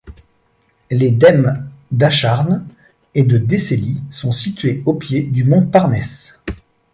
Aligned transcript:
Les 0.89 1.11
dèmes 1.11 1.69
d'Acharnes 1.91 2.67
et 3.13 3.21
de 3.21 3.37
Décélie 3.37 4.01
sont 4.09 4.31
situés 4.31 4.81
au 4.87 4.95
pied 4.95 5.21
du 5.21 5.43
mont 5.43 5.63
Parnès. 5.67 6.41